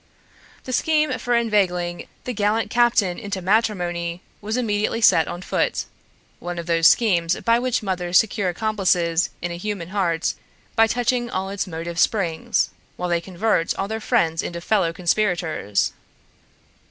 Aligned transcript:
A 0.65 0.73
scheme 0.73 1.11
for 1.19 1.35
inveigling 1.35 2.07
the 2.23 2.33
gallant 2.33 2.71
captain 2.71 3.19
into 3.19 3.39
matrimony 3.39 4.23
was 4.41 4.57
immediately 4.57 4.99
set 4.99 5.27
on 5.27 5.43
foot, 5.43 5.85
one 6.39 6.57
of 6.57 6.65
those 6.65 6.87
schemes 6.87 7.35
by 7.41 7.59
which 7.59 7.83
mothers 7.83 8.17
secure 8.17 8.49
accomplices 8.49 9.29
in 9.43 9.51
a 9.51 9.57
human 9.57 9.89
heart 9.89 10.33
by 10.75 10.87
touching 10.87 11.29
all 11.29 11.49
its 11.51 11.67
motive 11.67 11.99
springs, 11.99 12.71
while 12.97 13.09
they 13.09 13.21
convert 13.21 13.75
all 13.75 13.87
their 13.87 13.99
friends 14.01 14.41
into 14.41 14.59
fellow 14.59 14.91
conspirators. 14.91 15.93